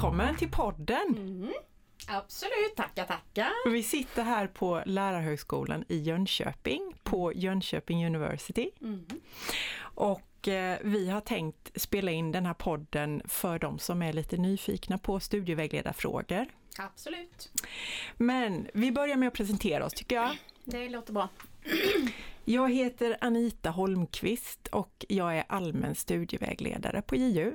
[0.00, 1.14] Välkommen till podden!
[1.16, 1.52] Mm.
[2.08, 3.70] Absolut, tackar tackar!
[3.70, 8.70] Vi sitter här på Lärarhögskolan i Jönköping på Jönköping University.
[8.80, 9.04] Mm.
[9.80, 14.36] Och eh, vi har tänkt spela in den här podden för de som är lite
[14.36, 16.46] nyfikna på studievägledarfrågor.
[16.78, 17.52] Absolut,
[18.16, 20.36] Men vi börjar med att presentera oss tycker jag.
[20.64, 21.28] det låter bra.
[22.44, 27.52] Jag heter Anita Holmqvist och jag är allmän studievägledare på JU.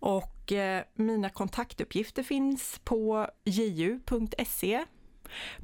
[0.00, 4.84] Och eh, mina kontaktuppgifter finns på ju.se.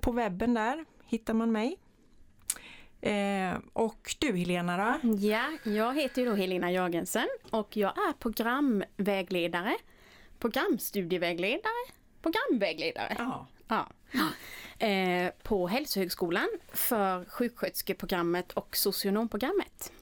[0.01, 1.79] På webben där hittar man mig.
[3.01, 5.09] Eh, och du Helena då?
[5.09, 9.77] Ja, jag heter ju då Helena Jörgensen och jag är programvägledare,
[10.39, 13.17] programstudievägledare, programvägledare.
[13.19, 13.47] Ja.
[13.69, 13.87] Ja.
[14.87, 19.93] Eh, på Hälsohögskolan för sjuksköterskeprogrammet och socionomprogrammet.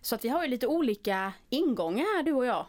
[0.00, 2.66] Så att vi har ju lite olika ingångar här du och jag.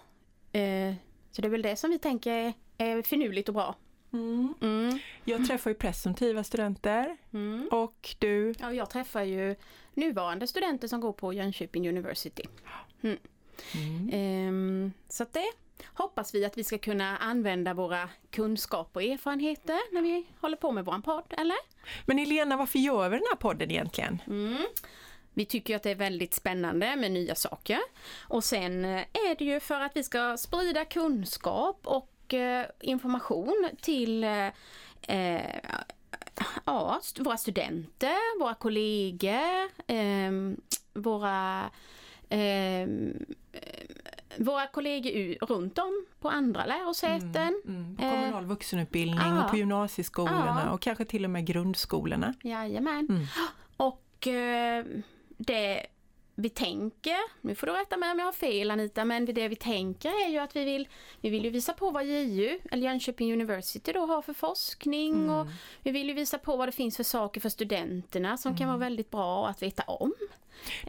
[0.52, 0.94] Eh,
[1.32, 3.76] så det är väl det som vi tänker är, finurligt och bra.
[4.14, 4.54] Mm.
[4.62, 5.00] Mm.
[5.24, 7.68] Jag träffar ju presumtiva studenter Mm.
[7.72, 9.56] och du Ja, jag träffar ju
[9.94, 12.44] nuvarande studenter som går på Jönköping University.
[13.02, 14.10] Mm.
[14.14, 15.52] Ehm, så att det
[15.86, 20.72] hoppas vi att vi ska kunna använda våra kunskaper och erfarenheter när vi håller på
[20.72, 21.58] med våran podd, eller?
[22.06, 24.22] Men Helena, varför gör vi den här podden egentligen?
[25.40, 25.46] Mm.
[25.46, 27.80] Vi tycker att det är väldigt spännande med nya saker.
[28.28, 33.70] Och sen eh, är det ju för att vi ska sprida kunskap och eh, information
[33.82, 34.48] till eh,
[35.02, 35.60] eh,
[36.66, 40.58] ja, våra studenter, våra kollegor, ehm,
[40.94, 41.70] våra
[42.30, 43.86] ehm, eh,
[44.38, 47.62] våra kollegor runt om på andra lärosäten.
[47.68, 49.44] Mm, på Eh, kommunal vuxenutbildning ja.
[49.44, 50.72] och på gymnasieskolorna Ja.
[50.72, 52.34] och kanske till och med grundskolorna.
[52.44, 53.08] Jajamän.
[53.10, 53.26] Mm.
[53.78, 54.86] Och eh,
[55.40, 55.86] det
[56.36, 59.56] vi tänker, nu får du rätta mig om jag har fel Anita, men det vi
[59.56, 60.88] tänker är ju att vi vill,
[61.22, 65.30] vi vill ju visa på vad JU, eller Jönköping University då har för forskning Mm.
[65.30, 65.48] och
[65.84, 68.76] vi vill ju visa på vad det finns för saker för studenterna som kan vara
[68.76, 68.86] Mm.
[68.86, 70.14] väldigt bra att veta om.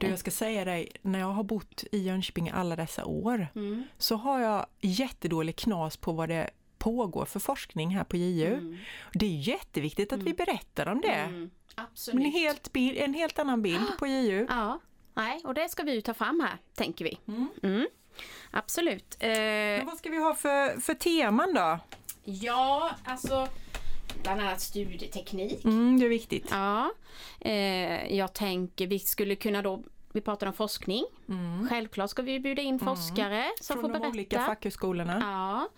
[0.01, 3.85] Du, jag ska säga dig, när jag har bott i Jönköping alla dessa år Mm.
[3.99, 8.47] så har jag jättedålig knas på vad det pågår för forskning här på JU.
[8.55, 8.79] Mm.
[9.13, 11.09] Det är jätteviktigt att vi berättar om det.
[11.09, 11.51] Mm.
[11.75, 12.25] Absolut.
[12.27, 14.47] en helt, bil- en helt annan bild på JU.
[14.49, 14.81] Ja,
[15.15, 17.19] nej, och det ska vi ju ta fram här, tänker vi.
[17.29, 17.49] Mm.
[17.63, 17.87] Mm.
[18.51, 19.17] Absolut.
[19.21, 21.79] Eh, Men vad ska vi ha för, för teman då?
[22.25, 23.49] ja, alltså
[24.23, 25.65] bland annat studieteknik.
[25.65, 26.47] Mm, det är viktigt.
[26.51, 26.91] Ja,
[27.41, 31.05] eh, jag tänker vi skulle kunna då, vi pratar om forskning.
[31.29, 31.69] Mm.
[31.69, 34.09] Självklart ska vi bjuda in forskare som Från får de berätta.
[34.09, 35.19] olika fackhögskolorna.
[35.21, 35.69] Ja.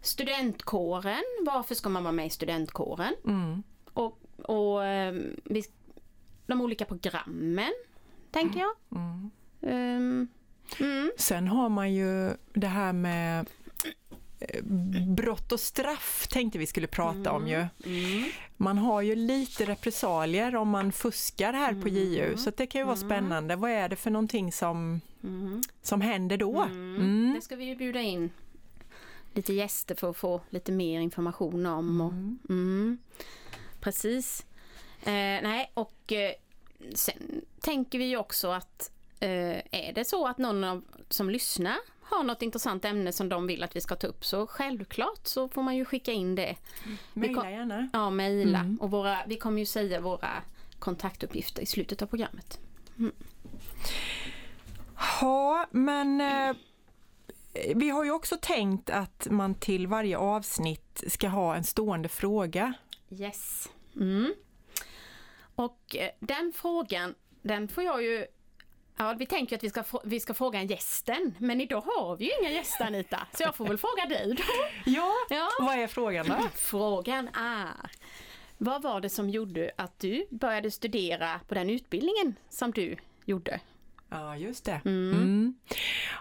[0.00, 3.14] Studentkåren, varför ska man vara med i studentkåren?
[3.26, 3.62] Mm.
[3.92, 5.64] Och, och eh, vi,
[6.46, 7.72] de olika programmen,
[8.30, 8.70] tänker jag.
[9.00, 9.30] Mm.
[9.62, 10.28] Ehm,
[10.80, 11.12] mm.
[11.16, 13.46] Sen har man ju det här med
[14.40, 14.64] eh,
[15.16, 17.66] brott och straff tänkte vi skulle prata om ju.
[17.84, 18.24] Mm.
[18.56, 22.84] Man har ju lite repressalier om man fuskar här på JU så det kan ju
[22.84, 23.56] vara spännande.
[23.56, 25.62] Vad är det för någonting som, Mm.
[25.82, 26.60] som händer då?
[26.62, 26.96] Mm.
[26.96, 27.32] Mm.
[27.34, 28.30] Det ska vi ju bjuda in
[29.34, 32.00] lite gäster för att få lite mer information om.
[32.00, 32.12] Och,
[32.52, 32.98] mm.
[33.80, 34.46] Precis.
[35.02, 36.32] Eh, nej, och eh,
[36.94, 41.76] sen tänker vi ju också att eh, är det så att någon av, som lyssnar
[42.02, 45.48] har något intressant ämne som de vill att vi ska ta upp så självklart så
[45.48, 46.56] får man ju skicka in det.
[47.12, 47.90] Mejla gärna.
[47.92, 48.58] Ja, mejla.
[48.58, 48.76] Mm.
[48.80, 50.30] Och våra, vi kommer ju säga våra
[50.78, 52.60] kontaktuppgifter i slutet av programmet.
[55.20, 56.56] Ja, men eh,
[57.74, 62.72] vi har ju också tänkt att man till varje avsnitt ska ha en stående fråga.
[63.10, 63.68] Yes.
[63.96, 64.34] Mm.
[65.54, 68.26] Och eh, den frågan, den får jag ju
[68.96, 72.24] Ja, vi tänker att vi ska, vi ska fråga en gästen, men idag har vi
[72.24, 74.42] ju inga gäster Anita, så jag får väl fråga dig då.
[74.90, 75.48] Ja, Ja.
[75.60, 76.48] vad är frågan då?
[76.54, 77.90] Frågan är,
[78.58, 83.60] vad var det som gjorde att du började studera på den utbildningen som du gjorde?
[84.10, 84.80] Ja, just det.
[84.84, 85.54] Mm.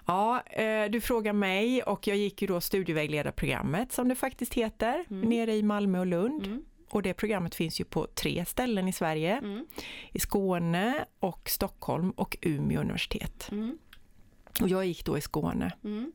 [0.06, 5.06] Ja, eh, du frågar mig och jag gick ju då studievägledarprogrammet som det faktiskt heter,
[5.08, 6.46] nere i Malmö och Lund.
[6.46, 6.64] Mm.
[6.90, 9.38] Och det programmet finns ju på tre ställen i Sverige.
[9.38, 9.66] Mm.
[10.12, 13.50] I Skåne och Stockholm och Umeå universitet.
[13.52, 13.78] Mm.
[14.62, 15.74] Och jag gick då i Skåne.
[15.84, 16.12] Mm.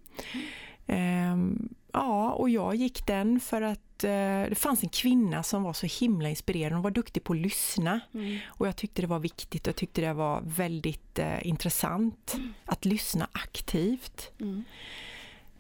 [0.87, 5.87] Ehm, ja, och jag gick den för att det fanns en kvinna som var så
[5.87, 6.77] himla inspirerande.
[6.77, 8.01] Hon var duktig på att lyssna.
[8.15, 8.39] Mm.
[8.47, 9.67] Och jag tyckte det var viktigt.
[9.67, 14.33] Jag tyckte det var väldigt eh, intressant att lyssna aktivt.
[14.41, 14.65] Mm.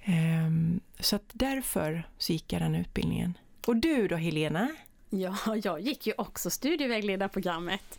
[0.04, 3.38] Ehm, så att därför så gick jag den utbildningen.
[3.66, 4.68] Och du då Helena?
[5.10, 7.98] Ja, jag gick ju också studievägledarprogrammet.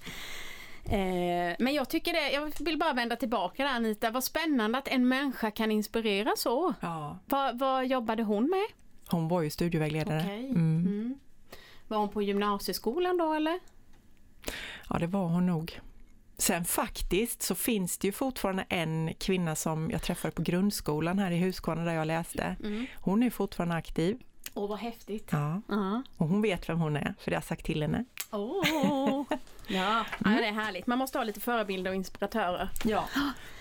[0.86, 4.88] Eh, men jag tycker det, jag vill bara vända tillbaka där Anita, vad spännande att
[4.88, 6.74] en människa kan inspirera så.
[6.80, 7.20] Ja.
[7.26, 8.66] Vad, vad jobbade hon med?
[9.16, 10.22] Hon var ju studievägledare.
[10.26, 10.50] Okej.
[10.50, 10.86] Mm.
[10.86, 11.20] Mm.
[11.88, 13.60] Var hon på gymnasieskolan då eller?
[14.90, 15.80] Ja, det var hon nog.
[16.38, 21.32] Sen faktiskt så finns det ju fortfarande en kvinna som jag träffade på grundskolan här
[21.32, 22.56] i Huskvarna där jag läste.
[22.64, 22.86] Mm.
[22.96, 24.18] Hon är fortfarande aktiv.
[24.54, 25.30] Åh, vad häftigt.
[25.32, 25.62] Ja.
[25.68, 26.04] Ja.
[26.18, 28.06] Och hon vet vem hon är, för det har jag sagt till henne.
[28.32, 29.24] Åh.
[29.68, 30.88] Ja, ja, det är härligt.
[30.88, 32.70] Man måste ha lite förebilder och inspiratörer.
[32.84, 33.08] Ja.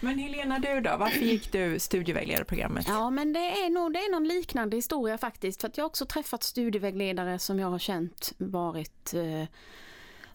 [0.01, 0.97] Men Helena, du då?
[0.97, 2.89] Varför gick du studievägledarprogrammet?
[2.89, 5.61] Ja, men det är nog det är någon liknande historia faktiskt.
[5.61, 9.45] För att jag har också träffat studievägledare som jag har känt varit, eh,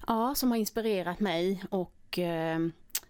[0.07, 2.59] ja, som har inspirerat mig och eh,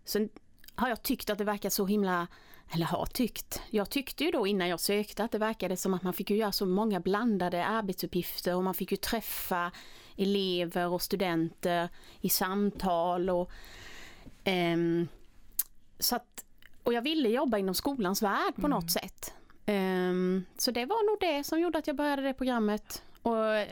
[0.05, 0.29] sen
[0.75, 2.27] har jag tyckt att det verkar så himla
[2.71, 3.61] eller har tyckt.
[3.69, 6.35] Jag tyckte ju då innan jag sökte att det verkade som att man fick ju
[6.35, 9.71] göra så många blandade arbetsuppgifter och man fick ju träffa
[10.17, 11.89] elever och studenter
[12.21, 13.51] i samtal och
[14.43, 15.07] ehm,
[15.99, 16.45] så att,
[16.83, 19.33] och jag ville jobba inom skolans värld på något sätt.
[19.65, 23.65] Ehm, så det var nog det som gjorde att jag började det programmet och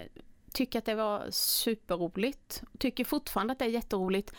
[0.54, 2.64] tycker att det var superroligt.
[2.78, 4.34] Tycker fortfarande att det är jätteroligt.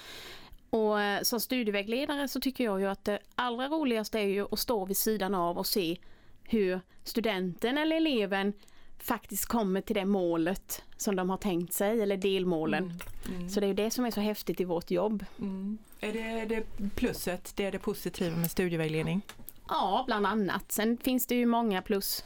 [0.70, 4.58] Och eh, som studievägledare så tycker jag ju att det allra roligaste är ju att
[4.58, 5.98] stå vid sidan av och se
[6.42, 8.52] hur studenten eller eleven
[8.98, 12.92] faktiskt kommer till det målet som de har tänkt sig, eller delmålen.
[13.28, 13.48] Mm.
[13.48, 15.24] Så det är det som är så häftigt i vårt jobb.
[15.38, 15.78] Mm.
[16.00, 19.22] Är det, det plusset, det är det positiva med studievägledning?
[19.68, 20.72] Ja, bland annat.
[20.72, 22.24] Sen finns det ju många plus.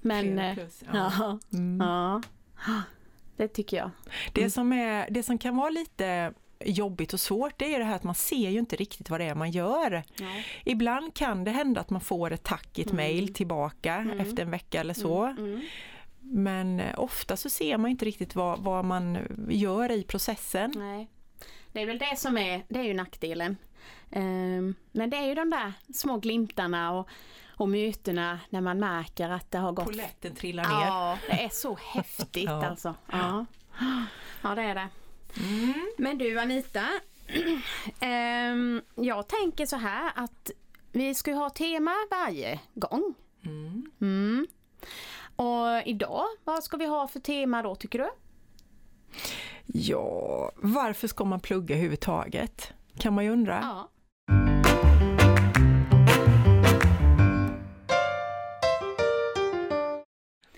[0.00, 1.38] Men eh, plus, ja.
[1.52, 1.86] Mm.
[1.86, 2.22] Ja.
[3.36, 3.90] det tycker jag.
[4.32, 6.32] Det, som är, det som kan vara lite
[6.64, 9.24] jobbigt och svårt det är det här att man ser ju inte riktigt vad det
[9.24, 10.02] är man gör.
[10.64, 12.96] Ibland kan det hända att man får ett tack ett Mm.
[12.96, 14.20] mejl tillbaka Mm.
[14.20, 15.24] efter en vecka eller så.
[15.24, 15.60] Mm.
[16.20, 19.18] Men eh, ofta så ser man inte riktigt vad, vad man
[19.48, 20.72] gör i processen.
[20.76, 21.10] Nej.
[21.72, 23.56] Det är väl det som är, det är ju nackdelen.
[24.10, 27.08] Ehm, men det är ju de där små glimtarna och,
[27.56, 30.86] och mötena när man märker att det har gått Poletten trillar ner.
[30.86, 32.66] Ja, det är så häftigt Ja.
[32.66, 32.94] alltså.
[33.12, 33.46] Ja.
[34.42, 34.88] ja, det är det.
[35.40, 35.74] Mm.
[35.98, 36.86] Men du Anita,
[38.00, 40.50] ehm, jag tänker så här att
[40.92, 43.14] vi ska ha tema varje gång.
[43.44, 43.90] Mm.
[44.00, 44.46] Mm.
[45.36, 48.10] Och idag, vad ska vi ha för tema då tycker du?
[49.66, 52.72] Ja, varför ska man plugga överhuvudtaget?
[52.98, 53.58] Kan man ju undra.
[53.62, 53.90] Ja.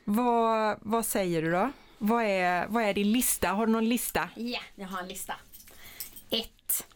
[0.04, 1.70] Vad, vad säger du då?
[1.98, 3.48] Vad är, vad är din lista?
[3.48, 4.28] Har du någon lista?
[4.34, 5.34] Ja, jag har en lista.
[6.30, 6.86] 1.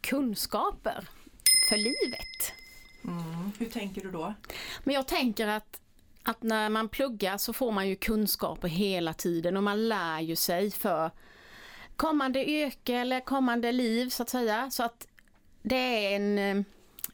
[0.00, 1.08] Kunskaper
[1.68, 2.52] för livet.
[3.04, 3.52] Mm.
[3.58, 4.34] Hur tänker du då?
[4.84, 5.80] Men jag tänker att,
[6.22, 10.36] att när man pluggar så får man ju kunskaper hela tiden och man lär ju
[10.36, 11.10] sig för
[11.96, 14.70] kommande yrke eller kommande liv så att säga.
[14.70, 15.06] Så att
[15.62, 16.64] det är en, eh,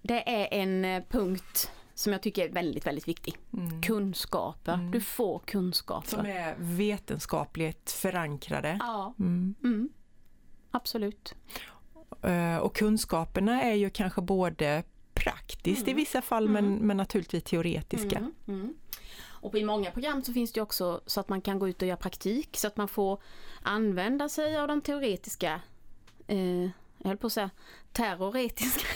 [0.02, 1.70] det är en eh, punkt
[2.00, 3.37] som jag tycker är väldigt, väldigt viktig.
[3.52, 3.82] Mm.
[3.82, 4.75] Kunskaper.
[4.75, 4.91] Mm.
[4.91, 6.08] Du får kunskaper.
[6.08, 8.76] Som är vetenskapligt förankrade.
[8.81, 9.55] Ja, Mm.
[9.64, 9.88] mm.
[10.70, 11.35] absolut.
[12.23, 14.82] Eh, Och kunskaperna är ju kanske både
[15.14, 15.97] praktiskt i Mm.
[15.97, 18.19] vissa fall men, men naturligtvis teoretiska.
[18.19, 18.75] Mm, mm.
[19.43, 21.88] Och i många program så finns det också så att man kan gå ut och
[21.88, 23.23] göra praktik så att man får
[23.62, 25.61] använda sig av de teoretiska,
[26.26, 26.62] eh,
[26.99, 27.50] jag höll på att säga
[27.92, 28.87] terroretiska,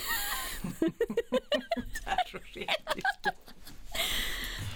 [2.38, 3.32] Terroretiska.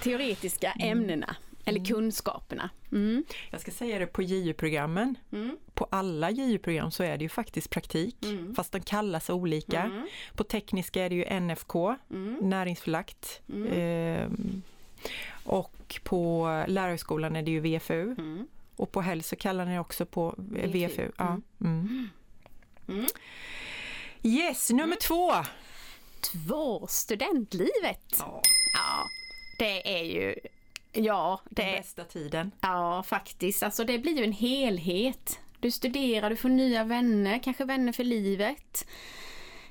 [0.02, 2.70] teoretiska ämnena eller kunskaperna.
[2.92, 3.24] Mm.
[3.50, 5.14] Jag ska säga det på JU-programmen.
[5.32, 5.56] Mm.
[5.74, 8.54] På alla JU-program så är det ju faktiskt praktik, Mm.
[8.54, 9.82] fast de kallas olika.
[9.82, 10.08] Mm.
[10.34, 12.38] På tekniska är det ju NFK, Mm.
[12.42, 13.40] näringsförlagt.
[13.48, 13.72] Mm.
[13.72, 14.62] Ehm,
[15.44, 18.02] och på lärarhögskolan är det ju VFU.
[18.02, 18.46] Mm.
[18.76, 21.10] Och på hälso kallar ni också på eh, VFU.
[21.18, 21.40] Ja.
[21.60, 22.08] Mm.
[22.88, 23.06] Mm.
[24.22, 25.32] Yes, nummer två!
[26.20, 28.16] Två, studentlivet.
[28.18, 28.42] Ja,
[28.74, 29.08] Ja,
[29.58, 30.34] det är ju,
[30.92, 32.50] ja, det den bästa tiden.
[32.60, 33.62] Ja, faktiskt.
[33.62, 35.38] Alltså det blir ju en helhet.
[35.60, 38.86] Du studerar, du får nya vänner, kanske vänner för livet.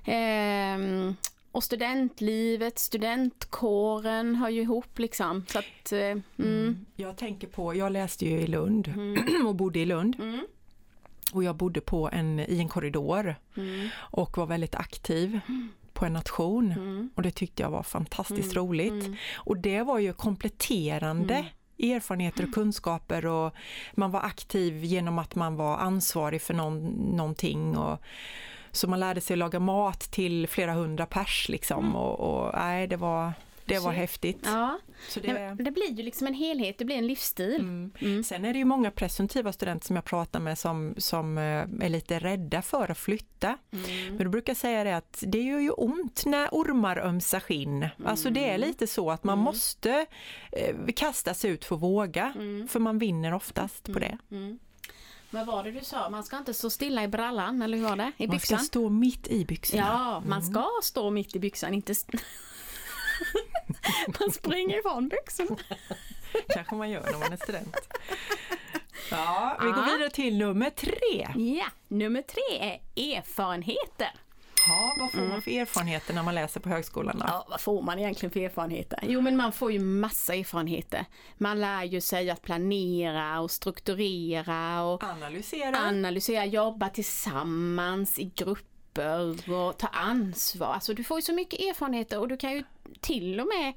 [0.06, 1.16] Ehm,
[1.51, 5.46] och studentlivet, studentkåren hör ju ihop liksom.
[5.48, 6.86] Så att, eh, mm, Mm.
[6.96, 10.48] Jag tänker på, jag läste ju i Lund mm, och bodde i Lund mm,
[11.32, 15.39] och jag bodde på en, i en korridor mm, och var väldigt aktiv
[15.98, 16.72] på en nation.
[16.72, 18.92] mm, Och det tyckte jag var fantastiskt Mm, roligt.
[19.06, 19.16] mm.
[19.36, 21.34] Och det var ju kompletterande
[21.80, 21.96] Mm.
[21.98, 23.54] erfarenheter och kunskaper och
[23.94, 27.77] man var aktiv genom att man var ansvarig för någon, någonting.
[27.77, 28.00] Och,
[28.72, 31.84] så man lärde sig laga mat till flera hundra pers liksom.
[31.86, 31.96] Mm.
[31.96, 33.34] Och, och nej, det var
[33.68, 34.40] det var häftigt.
[34.44, 35.34] Ja, Så det...
[35.34, 37.56] det, det blir ju liksom en helhet, det blir en livsstil.
[37.56, 37.92] mm.
[38.00, 38.24] Mm.
[38.24, 41.44] Sen är det ju många presumtiva studenter som jag pratar med som, som eh,
[41.86, 43.58] är lite rädda för att flytta.
[43.72, 44.16] Mm.
[44.16, 47.88] Men då brukar jag säga det att det gör ju ont när ormar ömsar skinn.
[48.06, 49.44] Alltså det är lite så att man Mm.
[49.46, 50.06] måste
[50.52, 52.34] eh, kasta sig ut för att våga.
[52.36, 52.68] Mm.
[52.68, 54.18] För man vinner oftast på det.
[54.32, 54.60] Mm.
[55.30, 56.10] Vad var det du sa?
[56.10, 58.12] Man ska inte stå stilla i brallan, eller hur var det?
[58.18, 58.60] I Man ska byxan?
[58.66, 59.82] stå mitt i byxorna.
[59.88, 60.54] Ja, man Mm.
[60.54, 61.94] ska stå mitt i byxan, inte...
[64.20, 65.58] man springer ifrån byxorna.
[66.50, 67.75] kanske man gör när man är student.
[69.12, 71.27] Ja, vi går vidare till nummer tre.
[71.36, 72.41] Ja, nummer tre
[72.96, 74.10] är erfarenheter.
[74.67, 77.17] Ja, vad får man för erfarenheter när man läser på högskolan?
[77.20, 77.25] Då?
[77.27, 79.00] Ja, vad får man egentligen för erfarenheter?
[79.08, 81.06] Jo, men man får ju massa erfarenheter.
[81.38, 85.77] Man lär ju sig att planera och strukturera och Analysera.
[85.77, 90.74] analysera, jobba tillsammans i grupper och ta ansvar.
[90.74, 92.63] Alltså du får ju så mycket erfarenheter och du kan ju
[93.01, 93.74] till och med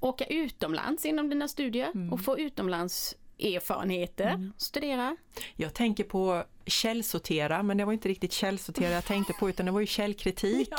[0.00, 5.16] åka utomlands inom dina studier och få utomlands erfarenheter, studera.
[5.56, 9.72] Jag tänker på källsortera, men det var inte riktigt källsortera jag tänkte på utan det
[9.72, 10.68] var ju källkritik.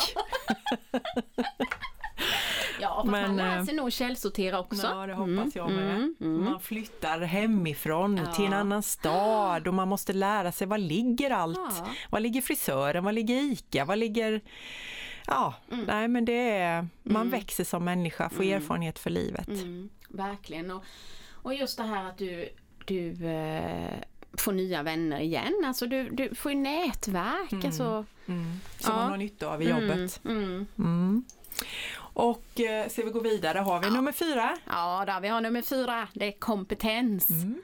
[2.81, 4.88] Ja, fast Men, man lär eh, sig nog källsortera också.
[4.88, 5.96] Ja, det hoppas jag med.
[5.96, 6.43] mm, mm.
[6.46, 8.31] Man flyttar hemifrån Ja.
[8.34, 11.57] till en annan stad och man måste lära sig var ligger allt?
[11.77, 11.88] Ja.
[12.10, 13.03] Var ligger frisören?
[13.03, 13.86] Var ligger ICA?
[13.86, 14.41] Var ligger...
[15.27, 15.86] Ja, Mm.
[15.86, 16.88] nej men det är...
[17.03, 19.48] Man växer som människa, får erfarenhet för livet.
[19.48, 20.72] Mm, verkligen.
[20.72, 20.84] Och,
[21.31, 22.50] och just det här att du,
[22.86, 23.93] du eh,
[24.38, 25.53] får nya vänner igen.
[25.65, 27.65] Alltså du, du får ju nätverk.
[27.65, 28.60] Alltså, Mm.
[28.79, 29.00] Som Ja.
[29.01, 30.19] man har nytta av i jobbet.
[30.25, 30.67] Mm, mm.
[30.77, 31.24] Mm.
[32.00, 34.57] Och eh, ska vi gå vidare, har vi nummer fyra?
[34.67, 36.07] Ja, där vi har nummer fyra.
[36.13, 37.29] Det är kompetens.
[37.29, 37.62] Mm.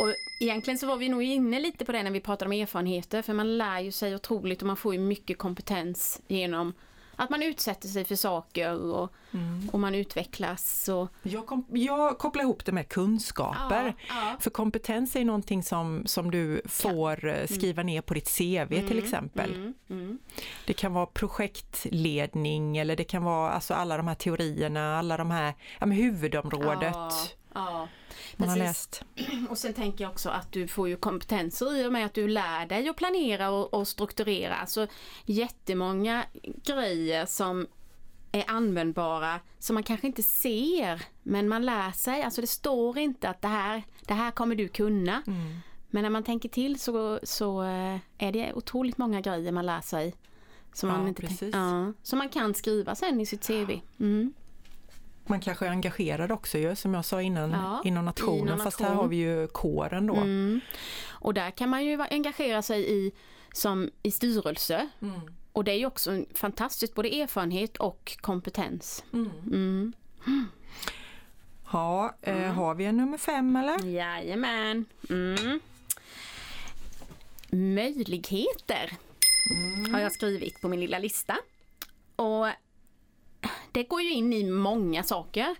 [0.00, 3.22] Och egentligen så var vi nog inne lite på det när vi pratade om erfarenheter.
[3.22, 6.72] För man lär ju sig otroligt och man får ju mycket kompetens genom
[7.16, 9.68] att man utsätter sig för saker och, Mm.
[9.72, 10.88] och man utvecklas.
[10.88, 13.84] Och, Jag, kom, jag kopplar ihop det med kunskaper.
[13.86, 14.36] Ja, ja.
[14.40, 18.98] För kompetens är någonting som, som du får eh, skriva ner på ditt CV till
[18.98, 19.54] exempel.
[19.54, 20.18] Mm, mm.
[20.66, 25.30] Det kan vara projektledning eller det kan vara alltså alla de här teorierna, alla de
[25.30, 26.96] här ja, huvudområdet
[27.54, 27.88] Ja,
[28.36, 28.68] man har precis.
[28.68, 29.04] läst.
[29.50, 32.28] Och sen tänker jag också att du får ju kompetenser i och med att du
[32.28, 34.54] lär dig att planera och, och strukturera.
[34.54, 34.86] Alltså
[35.24, 36.24] jättemånga
[36.64, 37.66] grejer som
[38.32, 42.22] är användbara som man kanske inte ser men man lär sig.
[42.22, 45.22] Alltså det står inte att det här, det här kommer du kunna.
[45.26, 45.60] Mm.
[45.90, 49.80] Men när man tänker till så, så eh, är det otroligt många grejer man lär
[49.80, 50.14] sig.
[50.72, 51.54] Som Ja, man, inte precis.
[51.54, 53.80] ja, som man kan skriva sen i sitt CV.
[54.00, 54.32] Mm.
[55.26, 58.38] Man kanske är engagerad också ju, som jag sa innan, Ja, inom nationen.
[58.38, 59.02] inom Fast här nation.
[59.02, 60.14] har vi ju kåren då.
[60.14, 60.60] Mm.
[61.10, 63.12] Och där kan man ju engagera sig i,
[63.52, 64.88] som i styrelse.
[65.02, 65.20] Mm.
[65.52, 69.04] Och det är ju också en fantastiskt både erfarenhet och kompetens.
[69.12, 69.30] Mm.
[69.46, 69.92] Mm.
[71.72, 73.84] Ja, eh, har vi en nummer fem eller?
[73.86, 74.84] Jajamän.
[75.10, 75.60] Mm.
[77.50, 78.92] Möjligheter
[79.92, 81.36] har jag skrivit på min lilla lista.
[82.16, 82.46] Och
[83.74, 85.56] det går ju in i många saker.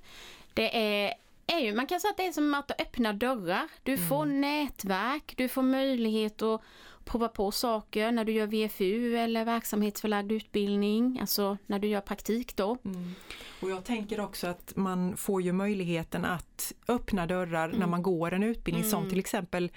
[0.54, 1.14] Det är,
[1.46, 3.68] är ju, man kan säga att det är som att öppna dörrar.
[3.82, 6.60] Du får nätverk, du får möjlighet att
[7.04, 12.56] prova på saker när du gör VFU eller verksamhetsförlagd utbildning, alltså när du gör praktik
[12.56, 12.78] då.
[12.84, 13.14] Mm.
[13.60, 18.32] Och jag tänker också att man får ju möjligheten att öppna dörrar när man går
[18.32, 19.70] en utbildning som till exempel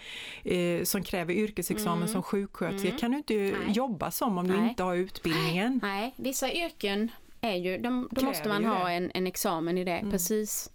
[0.43, 2.91] eh, som kräver yrkesexamen som sjuksköterska.
[2.91, 3.53] kan du inte Nej.
[3.69, 4.69] jobba som om du Nej.
[4.69, 5.79] inte har utbildningen.
[5.83, 7.11] Nej, vissa yrken
[7.51, 10.69] är ju, de, då måste man ha en, en examen i det, precis.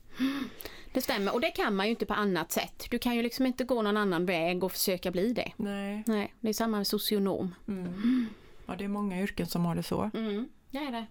[0.92, 2.86] Det stämmer, och det kan man ju inte på annat sätt.
[2.90, 5.52] Du kan ju liksom inte gå någon annan väg och försöka bli det.
[5.56, 6.02] Nej.
[6.06, 7.54] Nej, det är samma med socionom.
[7.68, 8.26] Mm.
[8.66, 10.10] Ja, det är många yrken som har det så.
[10.14, 11.06] Mm, det är det.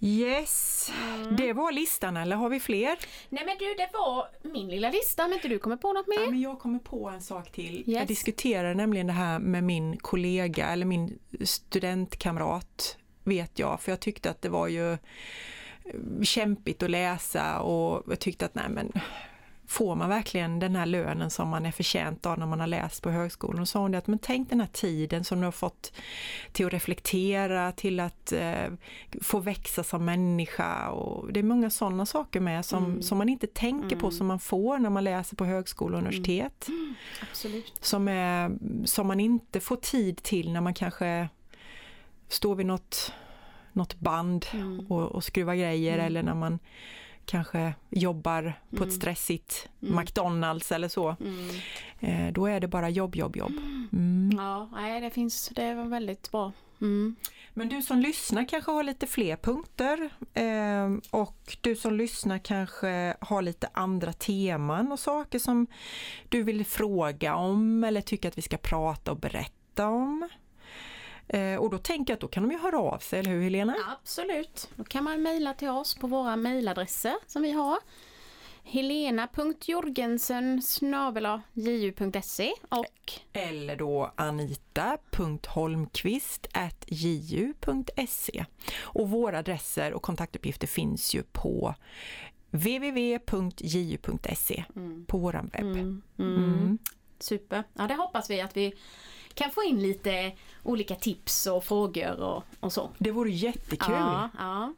[0.00, 0.90] Yes,
[1.38, 2.98] det var listan eller har vi fler?
[3.28, 6.20] Nej men du, det var min lilla lista, om inte du kommer på något Ja,
[6.20, 6.30] mer?
[6.30, 7.76] men jag kommer på en sak till.
[7.76, 7.86] Yes.
[7.86, 14.00] Jag diskuterade nämligen det här med min kollega eller min studentkamrat vet jag, för jag
[14.00, 14.98] tyckte att det var ju eh,
[16.22, 18.92] kämpigt att läsa och jag tyckte att nej men
[19.66, 23.02] får man verkligen den här lönen som man är förtjänt av när man har läst
[23.02, 23.60] på högskolan?
[23.60, 25.92] Och så sa hon det att men tänk den här tiden som du har fått
[26.52, 28.72] till att reflektera, till att eh,
[29.22, 33.46] få växa som människa och det är många sådana saker med som, som man inte
[33.46, 36.68] tänker på som man får när man läser på högskola och universitet.
[37.30, 37.72] Absolut.
[37.80, 38.50] Som, är,
[38.84, 41.28] som man inte får tid till när man kanske
[42.28, 43.12] står vid något,
[43.72, 44.86] något band Mm.
[44.88, 46.58] och, och skruvar grejer eller när man
[47.26, 51.16] kanske jobbar på ett stressigt McDonalds eller så.
[51.20, 51.50] Mm.
[52.00, 53.52] Eh, då är det bara jobb, jobb, jobb.
[53.92, 54.30] Mm.
[54.36, 56.52] Ja, nej, det finns, det var väldigt bra.
[56.80, 57.16] Mm.
[57.54, 63.16] Men du som lyssnar kanske har lite fler punkter eh, och du som lyssnar kanske
[63.20, 65.66] har lite andra teman och saker som
[66.28, 70.28] du vill fråga om eller tycker att vi ska prata och berätta om.
[71.28, 73.42] Eh, och då tänker jag att då kan de ju höra av sig, eller hur
[73.42, 73.76] Helena?
[74.00, 77.78] Absolut, då kan man mejla till oss på våra mejladresser som vi har.
[78.62, 80.62] helena.jorgensen
[81.52, 86.46] ju.se och Eller då anita.holmqvist
[86.86, 88.44] ju.se.
[88.80, 91.74] Och våra adresser och kontaktuppgifter finns ju på
[92.50, 95.06] www.ju.se mm.
[95.06, 95.62] på våran webb.
[95.62, 96.36] Mm, mm.
[96.36, 96.78] Mm.
[97.18, 98.74] Super, ja det hoppas vi att vi
[99.34, 100.32] kan få in lite
[100.64, 102.90] olika tips och frågor och, och så.
[102.98, 103.94] Det vore jättekul!
[103.94, 104.74] Ja, ja.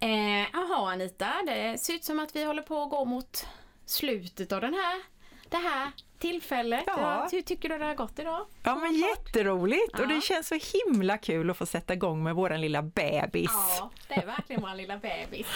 [0.00, 3.46] Eh, Jaha Anita, det ser ut som att vi håller på att gå mot
[3.86, 5.02] slutet av den här,
[5.50, 6.84] det här tillfället.
[6.86, 6.94] Ja.
[7.00, 8.46] Ja, Hur tycker du det har gått idag?
[8.62, 10.06] Ja men jätteroligt och Ja.
[10.06, 13.50] det känns så himla kul att få sätta igång med våran lilla bebis.
[13.78, 15.46] Ja, det är verkligen vår lilla bebis.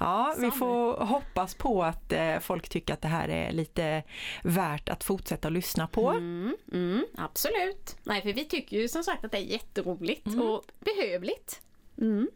[0.00, 4.02] Ja, vi Som- får hoppas på att eh, folk tycker att det här är lite
[4.42, 6.10] värt att fortsätta lyssna på.
[6.10, 7.96] Mm, mm, absolut.
[8.02, 11.60] Nej, för vi tycker ju som sagt att det är jätteroligt och behövligt.
[12.00, 12.28] Mm.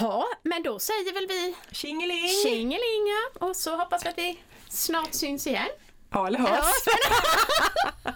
[0.00, 2.28] Ja, men då säger väl vi Tjingeling!
[2.44, 3.18] tjingelinga
[3.50, 4.38] och så hoppas vi att vi
[4.68, 5.68] snart syns igen.
[6.12, 6.64] Ja, eller hörs.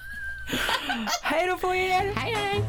[1.22, 2.12] Hej då på er!
[2.16, 2.64] Hej hej!